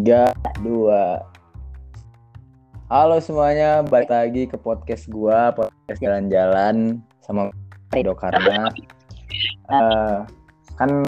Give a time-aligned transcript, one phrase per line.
[0.00, 0.32] tiga
[0.64, 1.28] dua.
[2.88, 7.52] Halo semuanya balik lagi ke podcast gua podcast jalan-jalan sama
[7.92, 8.72] Rido karena
[9.68, 10.24] uh,
[10.80, 11.04] kan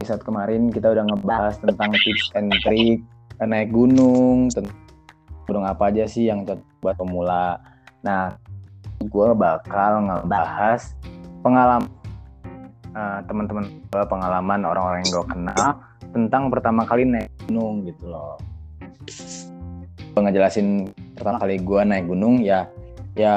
[0.00, 3.04] episode kemarin kita udah ngebahas tentang tips and trick
[3.44, 4.72] naik gunung tentang
[5.44, 6.48] gunung apa aja sih yang
[6.80, 7.60] buat pemula.
[8.08, 8.40] Nah
[9.04, 10.96] gue bakal ngebahas
[11.44, 11.92] pengalaman
[12.94, 15.68] uh, teman-teman gue pengalaman orang-orang yang gue kenal
[16.14, 18.38] tentang pertama kali naik gunung gitu loh.
[20.14, 22.70] Gue ngejelasin pertama kali gue naik gunung ya
[23.18, 23.34] ya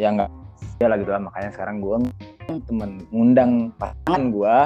[0.00, 0.30] ya nggak
[0.80, 1.20] ya lah gitu lah.
[1.20, 1.96] Makanya sekarang gue
[2.66, 4.56] temen ngundang pasangan gue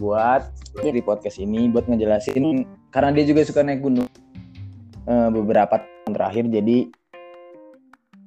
[0.00, 0.42] buat
[0.80, 4.08] di podcast ini buat ngejelasin karena dia juga suka naik gunung.
[5.08, 6.78] Uh, beberapa tahun terakhir jadi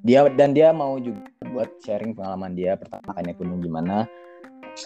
[0.04, 4.04] dia dan dia mau juga buat sharing pengalaman dia pertama kali naik gunung gimana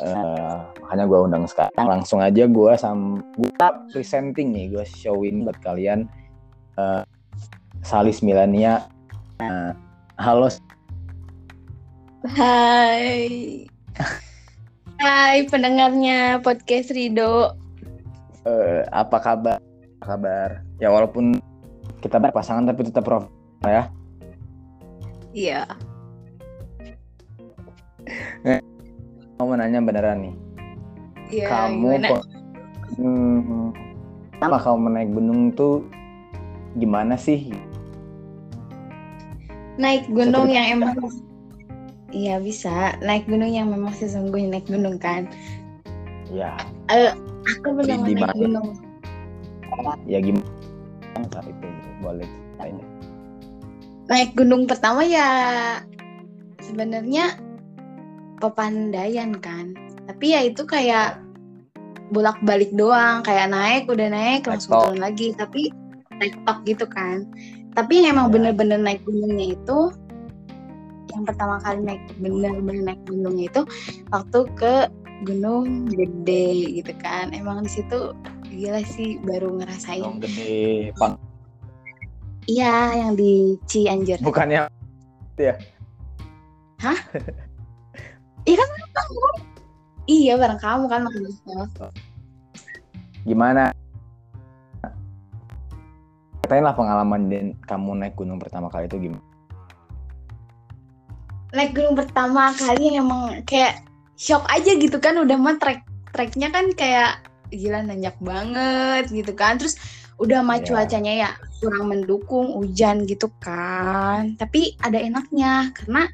[0.04, 1.86] uh, makanya gue undang sekarang.
[1.88, 3.52] Langsung aja gue sam gue
[3.92, 4.66] presenting nih.
[4.76, 6.08] Gue showin buat kalian
[6.76, 7.04] uh,
[7.84, 8.88] Salis Milania.
[9.40, 9.72] Uh,
[10.20, 10.52] halo.
[12.28, 13.66] Hai.
[15.04, 17.54] Hai pendengarnya podcast Rido.
[18.44, 19.62] Uh, apa kabar?
[20.02, 20.50] Apa kabar?
[20.82, 21.38] Ya walaupun
[22.02, 23.30] kita berpasangan tapi tetap prof
[23.66, 23.90] ya.
[25.38, 25.64] Iya.
[29.38, 30.36] Mau nanya beneran nih.
[31.28, 31.48] Iya.
[31.52, 32.24] kamu kok
[32.96, 33.76] hmm,
[34.40, 35.84] apa kamu naik gunung tuh
[36.80, 37.52] gimana sih?
[39.76, 40.96] Naik gunung yang emang
[42.16, 45.28] Iya bisa naik gunung yang memang sesungguhnya naik gunung kan.
[46.32, 46.56] Ya.
[46.88, 47.12] Uh,
[47.44, 48.80] aku belum naik gunung.
[50.08, 50.48] Ya gimana?
[51.36, 51.68] Saat itu
[52.00, 52.28] boleh.
[54.08, 55.28] Naik gunung pertama ya
[56.64, 57.36] sebenarnya
[58.38, 59.74] Pepandayan kan.
[60.06, 61.20] Tapi ya itu kayak
[62.10, 65.74] bolak-balik doang, kayak naik udah naik langsung turun lagi, tapi
[66.16, 67.28] naik tok gitu kan.
[67.76, 68.34] Tapi yang emang Ya.
[68.40, 69.80] bener-bener naik gunungnya itu
[71.08, 73.62] yang pertama kali naik bener-bener naik gunungnya itu
[74.12, 74.74] waktu ke
[75.26, 77.34] Gunung Gede gitu kan.
[77.34, 78.14] Emang di situ
[78.54, 80.06] gila sih baru ngerasain.
[80.06, 81.18] Gunung gede, pang
[82.48, 84.24] Iya, yang di Cianjur.
[84.24, 84.70] bukannya
[88.48, 89.20] Iya kan bareng kamu.
[90.08, 91.30] Iya bareng kamu kan makanya
[91.68, 91.88] itu.
[93.28, 93.64] gimana?
[96.48, 99.24] Katain lah pengalaman dan kamu naik gunung pertama kali itu gimana?
[101.52, 103.84] Naik gunung pertama kali emang kayak
[104.16, 105.84] shock aja gitu kan udah mah trek
[106.16, 107.20] treknya kan kayak
[107.52, 109.76] gila nanjak banget gitu kan terus
[110.24, 110.66] udah mah Iya.
[110.72, 111.30] cuacanya ya
[111.60, 116.08] kurang mendukung hujan gitu kan tapi ada enaknya karena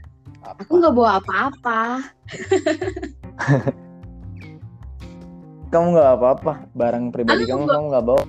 [0.54, 0.62] Apa?
[0.62, 1.82] aku nggak bawa apa-apa
[5.74, 8.22] Kamu nggak apa-apa, barang pribadi Aku kamu kamu nggak bawa.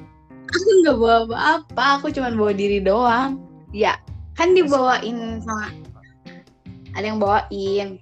[0.48, 3.36] aku nggak bawa apa-apa aku cuma bawa diri doang
[3.68, 4.00] ya
[4.32, 5.68] kan dibawain sama
[6.94, 7.98] ada yang bawain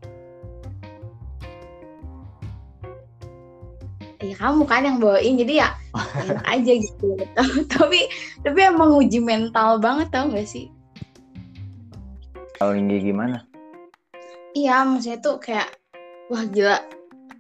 [4.20, 5.68] ya kamu kan yang bawain jadi ya
[6.22, 7.08] enak aja gitu
[7.72, 8.06] tapi
[8.46, 10.70] tapi emang uji mental banget tau gak sih
[12.54, 13.42] Kalau tinggi gimana?
[14.52, 15.68] Iya maksudnya tuh kayak
[16.28, 16.78] wah gila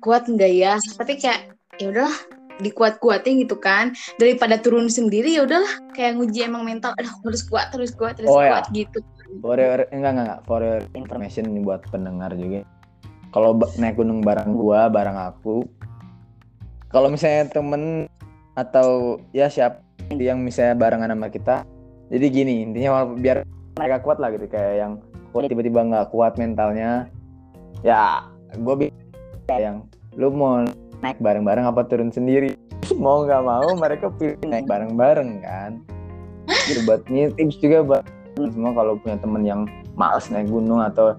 [0.02, 2.18] kuat nggak ya tapi kayak ya udahlah
[2.60, 7.72] dikuat-kuatin gitu kan daripada turun sendiri ya udahlah kayak nguji emang mental aduh harus kuat
[7.72, 8.60] terus kuat terus Oh, ya.
[8.60, 9.00] kuat gitu
[9.40, 10.40] For your, enggak, enggak, enggak.
[10.44, 12.68] For your information ini buat pendengar juga.
[13.32, 15.64] Kalau naik gunung bareng gua, bareng aku.
[16.92, 18.12] Kalau misalnya temen
[18.52, 19.80] atau ya siapa
[20.12, 21.64] yang misalnya barengan sama kita.
[22.12, 23.48] Jadi gini, intinya biar
[23.80, 24.44] mereka kuat lah gitu.
[24.52, 24.92] Kayak yang
[25.32, 27.08] kuat tiba-tiba nggak kuat mentalnya.
[27.82, 28.92] Ya, gue
[29.50, 29.84] yang
[30.14, 30.64] lu mau
[31.02, 32.54] naik bareng-bareng apa turun sendiri.
[32.98, 35.78] Mau nggak mau mereka pilih naik bareng-bareng kan.
[36.66, 38.04] Jadi buat tips juga buat
[38.36, 39.62] semua kalau punya temen yang
[39.94, 41.14] males naik gunung atau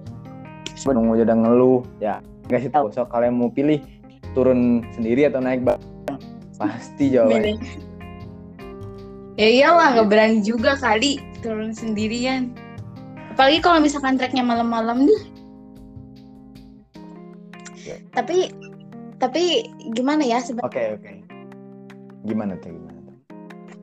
[0.81, 2.19] gunung udah ngeluh ya
[2.49, 3.79] kasih tahu so kalian mau pilih
[4.33, 6.19] turun sendiri atau naik bareng
[6.57, 7.61] pasti jawabannya
[9.37, 12.51] ya iyalah nggak berani juga kali turun sendirian
[13.33, 15.21] apalagi kalau misalkan treknya malam-malam nih
[17.83, 17.99] Ya.
[18.15, 18.47] tapi
[19.19, 21.11] tapi gimana ya sebenarnya oke oke.
[22.23, 23.15] Gimana tuh gimana tuh?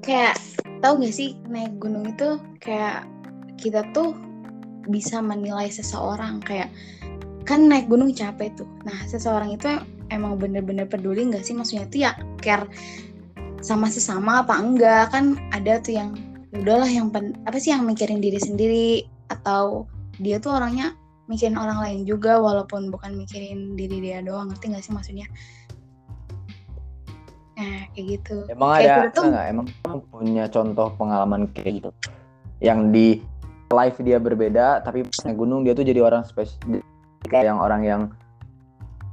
[0.00, 0.40] Kayak
[0.80, 3.04] tahu gak sih naik gunung itu kayak
[3.60, 4.16] kita tuh
[4.88, 6.40] bisa menilai seseorang.
[6.40, 6.72] Kayak
[7.44, 8.64] kan naik gunung capek tuh.
[8.88, 9.68] Nah seseorang itu
[10.08, 11.52] emang bener-bener peduli nggak sih?
[11.52, 12.64] Maksudnya tuh ya care
[13.60, 15.12] sama sesama apa enggak?
[15.12, 16.16] Kan ada tuh yang
[16.56, 19.86] "Ya udahlah yang pen- apa sih yang mikirin diri sendiri atau
[20.18, 20.92] dia tuh orangnya
[21.30, 25.26] mikirin orang lain juga walaupun bukan mikirin diri dia doang ngerti nggak sih maksudnya?
[27.54, 28.36] Nah kayak gitu.
[28.50, 29.66] Emang Kayak ada kita tuh- enggak, emang
[30.10, 31.90] punya contoh pengalaman kayak gitu.
[32.58, 33.06] Yang di
[33.70, 36.82] live dia berbeda tapi naik gunung dia tuh jadi orang spesial
[37.30, 38.02] kayak yang orang yang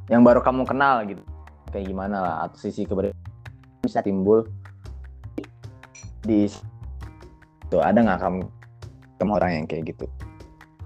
[0.10, 1.22] yang baru kamu kenal gitu.
[1.70, 3.22] Kayak gimana lah atau sisi keberbedaan
[3.86, 4.50] bisa timbul
[6.26, 6.50] di
[7.70, 8.44] tuh ada nggak kamu
[9.18, 10.06] kamu orang yang kayak gitu.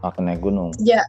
[0.01, 0.73] Waktu naik gunung.
[0.79, 1.05] Sejak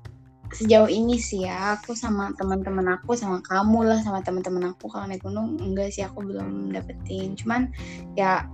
[0.52, 5.08] sejauh ini sih ya aku sama teman-teman aku sama kamu lah sama teman-teman aku kalau
[5.08, 7.32] naik gunung enggak sih aku belum dapetin.
[7.38, 7.72] Cuman
[8.18, 8.44] ya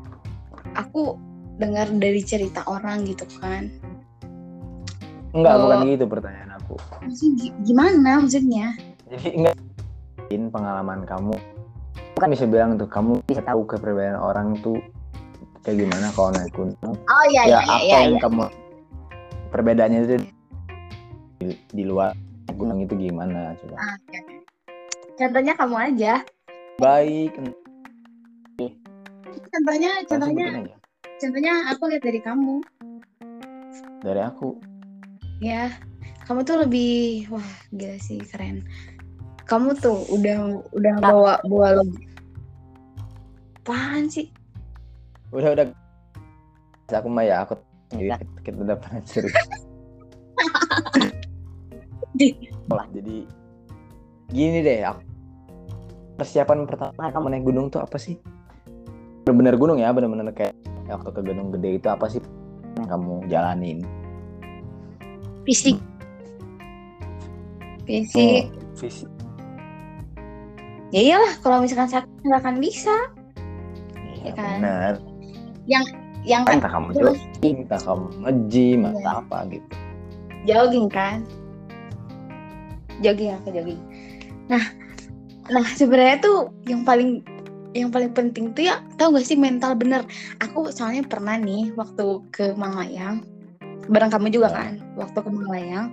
[0.79, 1.19] aku
[1.59, 3.67] dengar dari cerita orang gitu kan.
[5.35, 5.61] Enggak Oh.
[5.67, 6.79] bukan gitu pertanyaan aku.
[7.03, 8.67] Maksudnya gi- gimana maksudnya?
[9.11, 9.56] Jadi enggak.
[10.29, 11.35] Pengalaman kamu.
[12.21, 14.76] Kan bisa bilang tuh kamu bisa tahu kepribadian orang tuh
[15.69, 16.97] kayak gimana kalau naik gunung?
[16.97, 18.23] Oh iya ya iya apa iya yang iya.
[18.25, 18.44] kamu
[19.53, 20.17] perbedaannya itu
[21.44, 22.17] di, di luar
[22.56, 23.76] gunung itu gimana coba?
[23.76, 24.20] Ah, oke.
[25.20, 26.12] contohnya kamu aja.
[26.81, 27.37] Baik.
[29.53, 30.49] Contohnya contohnya
[31.20, 32.64] contohnya aku lihat dari kamu.
[34.00, 34.56] Dari aku?
[35.44, 35.69] Ya
[36.25, 37.44] kamu tuh lebih wah
[37.76, 38.64] gila sih keren.
[39.44, 42.09] Kamu tuh udah udah bawa bawa lebih
[43.69, 44.32] apaan sih
[45.33, 45.67] udah udah.
[46.89, 47.55] Aku mah ya aku
[47.93, 49.41] jadi kita, udah pernah cerita.
[52.73, 53.25] Lah, jadi
[54.29, 55.01] gini deh aku
[56.19, 58.17] persiapan pertama kamu naik gunung tuh apa sih?
[59.25, 60.57] Bener-bener gunung ya bener-bener kayak
[60.89, 62.21] waktu ke gunung gede itu apa sih
[62.81, 63.85] yang kamu jalanin?
[65.45, 65.77] Fisik.
[67.85, 68.49] Fisik.
[68.77, 69.09] Fisik
[70.89, 72.95] ya iyalah kalau misalkan sakit nggak akan bisa.
[73.97, 74.59] Iya Ya kan?
[74.61, 74.95] benar.
[75.69, 78.91] Yang kan Entah kamu jogging, entah kamu nge-gym, Iya.
[78.97, 79.69] entah apa gitu.
[80.44, 81.19] jogging kan?
[83.00, 83.81] Jogging apa jogging?
[84.49, 84.65] Nah
[85.49, 87.25] nah sebenarnya tuh yang paling
[87.73, 90.05] yang paling penting tuh ya tau gak sih mental bener?
[90.43, 93.25] Aku soalnya pernah nih waktu ke Manglayang
[93.88, 94.56] bareng kamu juga Ya.
[94.56, 94.73] kan?
[94.97, 95.88] Waktu ke Manglayang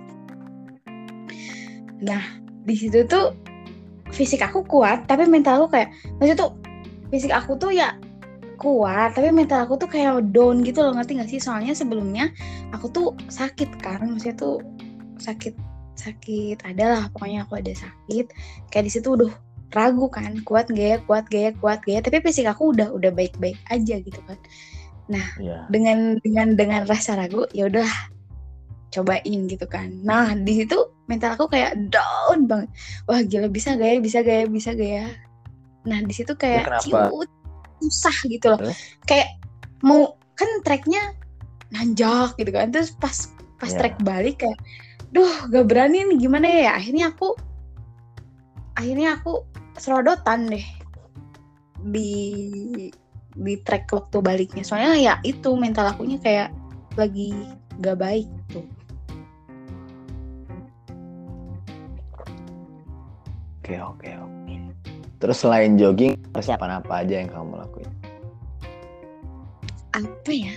[1.96, 2.20] nah
[2.68, 3.32] di situ tuh
[4.12, 5.88] fisik aku kuat tapi mental aku kayak
[6.20, 6.50] maksudnya tuh
[7.08, 7.96] fisik aku tuh ya
[8.56, 11.40] kuat tapi mental aku tuh kayak down gitu loh ngerti gak sih?
[11.40, 12.32] Soalnya sebelumnya
[12.72, 14.64] aku tuh sakit kan maksudnya tuh
[15.20, 15.54] sakit
[15.96, 18.32] sakit adalah pokoknya aku ada sakit.
[18.72, 19.32] Kayak di situ udah
[19.74, 22.88] ragu kan kuat gak ya kuat gak ya kuat gak ya tapi fisik aku udah
[22.92, 24.38] udah baik baik aja gitu kan.
[25.06, 25.70] Iya.
[25.70, 27.86] dengan dengan dengan rasa ragu ya udah
[28.90, 30.02] cobain gitu kan.
[30.02, 32.70] Nah di situ mental aku kayak down banget.
[33.06, 35.08] Wah gila bisa gak ya bisa gak ya bisa gak ya?
[35.86, 36.82] Nah di situ kayak kenapa?
[36.82, 37.30] ciut
[37.82, 38.78] susah gitu loh Terus?
[39.04, 39.28] kayak
[39.84, 41.12] mau kan treknya
[41.72, 43.78] nanjak gitu kan terus pas pas Iya.
[43.80, 44.58] trek balik kayak
[45.10, 47.32] duh gak berani nih gimana ya akhirnya aku
[48.76, 49.44] akhirnya aku
[49.80, 50.66] serodotan deh
[51.88, 52.10] di
[53.36, 56.48] di trek waktu baliknya soalnya ya itu mental akunya kayak
[56.96, 57.32] lagi
[57.80, 58.64] gak baik tuh
[63.66, 64.35] Oke, oke, oke.
[65.16, 67.90] Terus selain jogging, persiapan apa aja yang kamu lakuin?
[69.96, 70.52] apa ya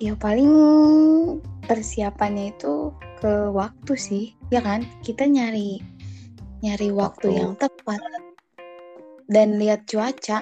[0.00, 0.48] ya paling
[1.68, 5.84] persiapannya itu ke waktu sih ya kan kita nyari
[6.64, 7.36] nyari waktu, Waktu.
[7.36, 8.00] yang tepat
[9.28, 10.40] dan lihat cuaca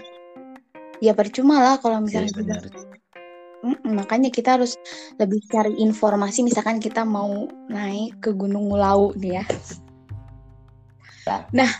[1.03, 2.63] ya percuma lah kalau misalnya Iya, kita benar.
[3.59, 4.79] Mm-mm, makanya kita harus
[5.19, 9.45] lebih cari informasi misalkan kita mau naik ke Gunung Ngulawu nih ya.
[11.27, 11.37] Ya.
[11.51, 11.71] Nah,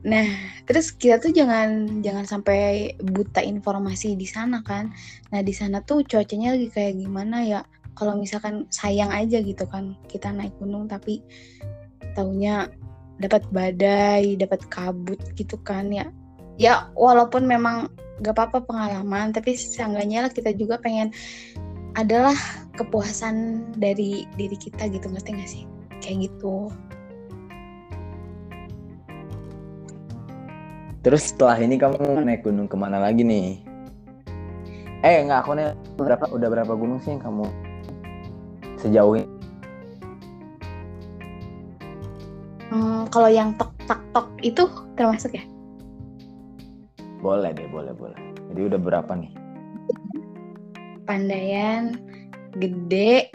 [0.00, 0.24] nah
[0.64, 4.92] terus kita tuh jangan jangan sampai buta informasi di sana kan.
[5.28, 7.60] Nah di sana tuh cuacanya lagi kayak gimana ya?
[7.92, 11.20] Kalau misalkan sayang aja gitu kan kita naik gunung tapi
[12.16, 12.72] taunya
[13.20, 16.08] dapat badai, dapat kabut gitu kan ya.
[16.56, 21.12] Ya walaupun memang gak apa-apa pengalaman tapi seenggaknya lah kita juga pengen
[21.96, 22.36] adalah
[22.76, 25.64] kepuasan dari diri kita gitu ngerti gak sih
[26.00, 26.68] kayak gitu
[31.00, 31.96] Terus setelah ini kamu
[32.28, 33.64] naik gunung ke mana lagi nih?
[35.00, 37.48] Eh, enggak, aku nanya berapa udah berapa gunung sih yang kamu
[38.76, 39.28] sejauh ini?
[42.68, 45.42] Hmm, kalau yang tok tak tok itu termasuk ya
[47.24, 48.20] Boleh deh, boleh, boleh.
[48.52, 49.32] Jadi udah berapa nih?
[51.08, 51.96] Pandayan
[52.60, 53.32] gede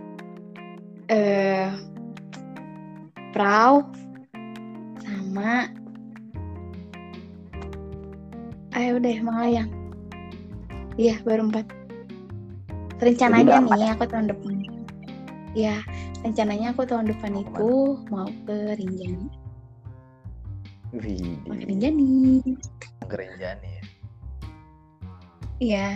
[1.10, 1.74] eh
[3.34, 3.84] Prau
[5.02, 5.74] sama
[8.76, 9.70] ayo udah Manglayang
[10.96, 11.68] iya baru empat.
[13.04, 14.54] Rencananya Jadi nih aku tahun depan.
[15.52, 15.76] Ya
[16.24, 17.70] rencananya aku tahun depan itu
[18.08, 19.28] mau ke Rinjani.
[20.96, 22.08] Wih, makan Rinjani.
[23.06, 23.84] Rinjani ya.
[25.60, 25.88] iya.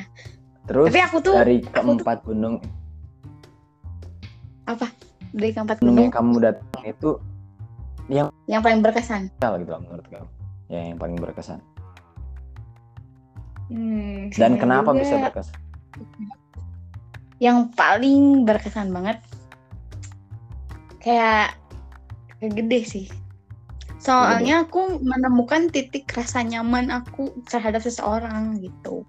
[0.67, 2.55] Terus Tapi aku tuh- dari aku tuh- keempat gunung
[5.29, 6.05] dari keempat gunung gunung?
[6.09, 7.09] yang kamu datang itu
[8.49, 9.29] yang paling berkesan?
[9.39, 10.27] Apa gitu menurut kamu?
[10.69, 11.61] Ya, yang paling berkesan.
[13.69, 15.01] Hmm, Dan kenapa juga.
[15.05, 15.57] bisa berkesan?
[17.39, 19.15] yang paling berkesan banget
[20.99, 21.55] kayak
[22.43, 23.05] gede sih
[23.99, 29.07] soalnya aku menemukan titik rasa nyaman aku terhadap seseorang gitu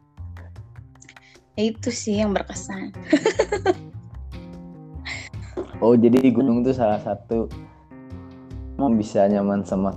[1.59, 2.95] Ya, itu sih yang berkesan
[5.83, 7.49] Oh, jadi gunung itu salah satu
[8.79, 9.93] mau bisa nyaman sama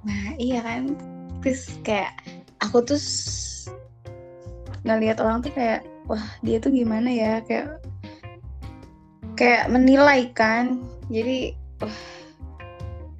[0.00, 0.96] nah iya kan
[1.44, 2.14] terus kayak
[2.60, 3.00] aku tuh
[4.86, 7.40] ngelihat orang tuh kayak wah dia tuh gimana ya?
[7.44, 7.80] Kayak
[9.36, 10.80] kayak menilai kan.
[11.12, 12.00] Jadi wah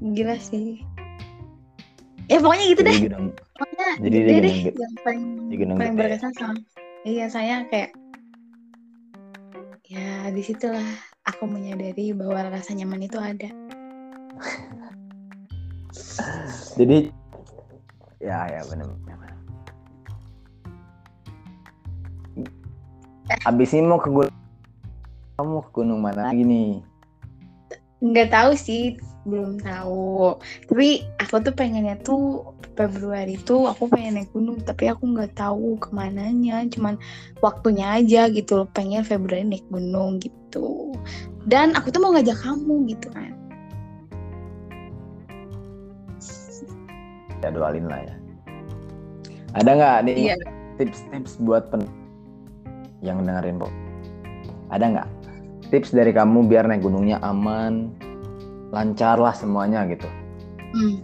[0.00, 0.80] gila sih.
[2.30, 2.94] Ya pokoknya gitu deh.
[2.94, 3.26] jadi gunung.
[3.58, 5.24] pokoknya Jadi gede dia deh yang paling
[5.76, 6.00] paling gede.
[6.06, 6.54] berkesan sama
[7.02, 7.90] iya saya kayak
[9.90, 10.86] ya di situlah
[11.26, 13.50] aku menyadari bahwa rasa nyaman itu ada.
[16.78, 17.10] Jadi
[18.20, 18.88] ya ya benar.
[23.46, 24.34] Abis ini mau ke gunung
[25.40, 26.84] kamu ke gunung mana lagi nih?
[28.00, 28.96] nggak tahu sih
[29.28, 30.36] belum tahu.
[30.68, 35.76] Tapi aku tuh pengennya tuh Februari tuh aku pengen naik gunung tapi aku nggak tahu
[35.76, 36.64] ke mananya.
[36.68, 36.96] Cuman
[37.44, 40.96] waktunya aja gitu loh pengen Februari naik gunung gitu.
[41.44, 43.39] Dan aku tuh mau ngajak kamu gitu kan
[47.40, 48.14] Jadwalin lah ya.
[49.56, 50.36] Ada nggak nih Iya.
[50.78, 51.84] tips-tips buat pen
[53.02, 53.68] yang dengerin po?
[54.70, 55.08] Ada nggak
[55.70, 57.90] tips dari kamu biar naik gunungnya aman,
[58.70, 60.06] lancar lah semuanya gitu?
[60.70, 61.02] hmm,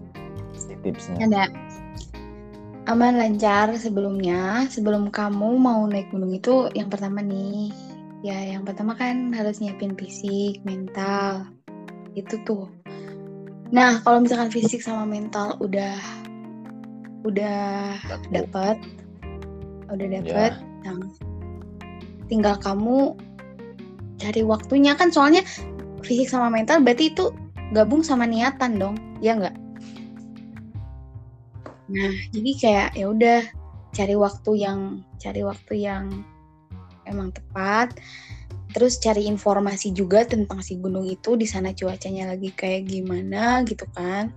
[0.86, 1.18] Tipsnya.
[1.26, 1.50] ada
[2.86, 7.74] aman lancar sebelumnya sebelum kamu mau naik gunung itu yang pertama nih
[8.22, 11.50] ya yang pertama kan harus nyiapin fisik mental
[12.14, 12.70] itu tuh
[13.74, 15.98] nah kalau misalkan fisik sama mental udah
[17.26, 17.98] udah
[18.30, 18.78] dapat
[19.90, 20.52] udah dapet.
[20.86, 20.98] Nah,
[22.26, 23.14] tinggal kamu
[24.18, 24.98] cari waktunya.
[24.98, 25.42] Kan soalnya
[26.02, 27.30] fisik sama mental berarti itu
[27.74, 28.96] gabung sama niatan dong.
[29.22, 29.54] Ya nggak?
[31.86, 33.40] Nah jadi kayak ya udah
[33.94, 34.80] cari waktu yang
[35.22, 36.04] cari waktu yang
[37.06, 37.94] emang tepat.
[38.74, 43.88] Terus cari informasi juga tentang si gunung itu di sana cuacanya lagi kayak gimana gitu
[43.96, 44.28] kan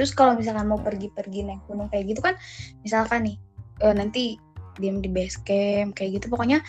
[0.00, 2.32] terus kalau misalkan mau pergi-pergi naik gunung kayak gitu kan
[2.80, 3.36] misalkan nih
[3.84, 4.40] eh, nanti
[4.80, 6.64] diam di base camp kayak gitu pokoknya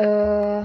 [0.00, 0.64] eh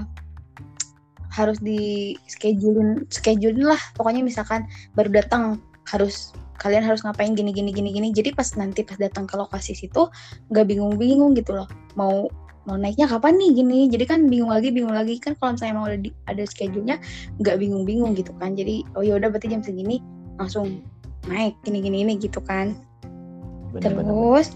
[1.34, 3.82] harus di schedulein schedulein lah.
[3.98, 5.58] Pokoknya misalkan baru datang
[5.90, 6.30] harus
[6.62, 8.08] kalian harus ngapain gini gini gini gini.
[8.14, 10.06] Jadi pas nanti pas datang ke lokasi situ
[10.54, 11.66] nggak bingung bingung gitu loh.
[11.98, 12.30] Mau
[12.64, 13.78] mau naiknya kapan nih gini?
[13.90, 15.18] Jadi kan bingung lagi bingung lagi.
[15.18, 15.98] Kan kalau misalnya mau ada
[16.30, 17.02] ada schedule-nya
[17.42, 18.54] nggak bingung bingung gitu kan.
[18.54, 19.98] Jadi oh ya udah berarti jam segini
[20.38, 20.86] langsung
[21.28, 22.76] naik gini gini ini gitu kan.
[23.72, 24.12] Bener-bener.
[24.12, 24.48] Terus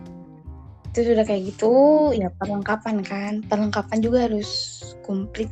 [0.89, 1.73] itu sudah kayak gitu
[2.17, 3.45] ya perlengkapan kan.
[3.47, 5.49] Perlengkapan juga harus komplit.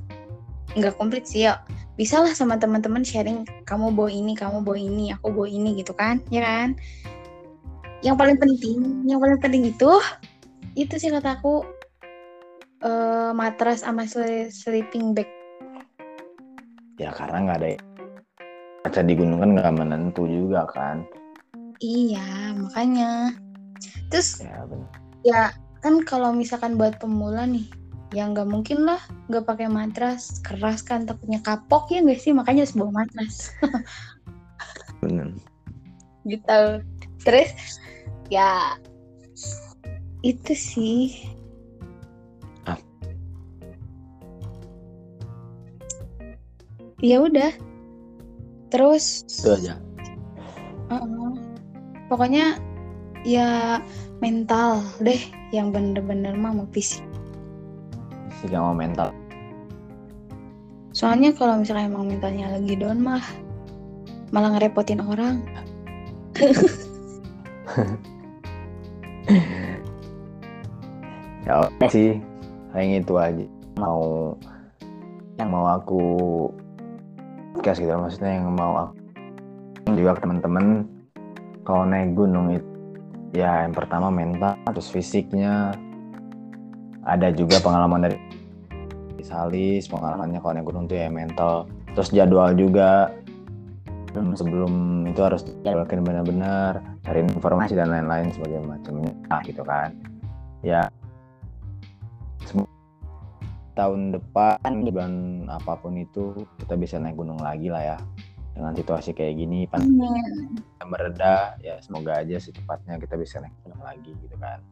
[0.77, 1.61] Nggak komplit sih ya.
[1.97, 5.97] Bisa lah sama teman-teman sharing kamu bawa ini kamu bawa ini aku bawa ini gitu
[5.97, 6.77] kan ya kan?
[8.05, 9.93] Yang paling penting yang paling penting itu
[10.77, 11.65] itu sih kataku
[12.85, 15.29] eh matras sama sleeping bag.
[17.01, 17.69] Ya karena nggak ada
[18.87, 21.03] kaca di gunung kan nggak menentu juga kan.
[21.83, 23.35] iya makanya
[24.09, 24.89] terus Ya bener.
[25.27, 25.43] ya
[25.83, 27.67] kan kalau misalkan buat pemula nih
[28.15, 32.63] ya nggak mungkin lah nggak pakai matras keras kan takutnya kapok ya nggak sih makanya
[32.63, 33.51] harus bawa matras
[35.03, 35.35] bener.
[36.25, 36.63] gitu
[37.27, 37.51] terus
[38.31, 38.79] ya
[40.23, 41.27] itu sih
[42.65, 42.79] Ah.
[47.03, 47.51] ya udah
[48.73, 49.75] terus Itu aja.
[50.91, 51.33] uh-uh.
[52.11, 52.59] pokoknya
[53.27, 53.81] ya
[54.23, 55.19] mental deh
[55.51, 57.03] yang bener-bener mah mau fisik
[58.37, 59.09] Sih nggak mau mental.
[60.93, 63.25] Soalnya kalau misalnya emang mentalnya lagi down mah
[64.29, 65.41] malah ngerepotin orang.
[71.47, 72.19] Ya oke sih,
[72.75, 73.47] paling itu aja.
[73.79, 74.35] Mau
[75.39, 76.03] yang mau aku
[77.57, 78.93] podcast gitu maksudnya yang mau
[79.89, 80.85] aku juga ke teman-teman
[81.65, 82.77] kalau naik gunung itu
[83.33, 85.75] ya yang pertama mental terus fisiknya.
[87.07, 88.19] Ada juga pengalaman dari
[89.23, 91.67] Salis pengalamannya kalau naik gunung tuh ya mental.
[91.99, 93.11] Terus jadwal juga.
[94.11, 94.73] Sebelum sebelum
[95.11, 99.13] itu harus dijadwalkan benar-benar cari informasi dan lain-lain sebagai macamnya.
[99.29, 99.93] Nah, gitu kan.
[100.65, 100.89] Ya
[103.77, 106.33] tahun depan di bulan apa pun itu
[106.65, 107.99] kita bisa naik gunung lagi lah ya.
[108.57, 110.09] Dengan situasi kayak gini pandemi
[110.81, 114.65] mereda ya semoga aja secepatnya kita bisa naik gunung lagi gitu kan.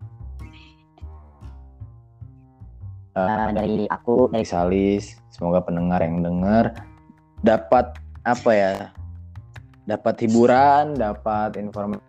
[3.14, 6.72] Uh, dari aku dari Salis semoga pendengar yang dengar
[7.44, 7.92] dapat
[8.24, 8.72] apa ya?
[9.84, 12.00] Dapat hiburan dapat informasi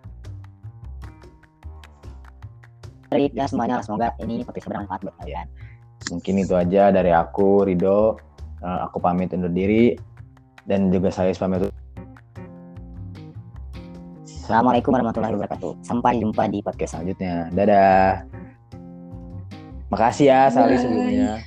[3.11, 5.47] dari ya semuanya semoga ini podcast bermanfaat buat kalian
[6.13, 8.19] mungkin itu aja dari aku Rido
[8.61, 9.97] uh, aku pamit undur diri
[10.65, 11.69] dan juga saya pamit
[14.45, 15.73] Assalamualaikum warahmatullahi wabarakatuh.
[15.81, 17.49] Sampai jumpa di podcast selanjutnya.
[17.49, 18.29] Dadah.
[19.89, 21.41] Makasih ya Sali sebelumnya.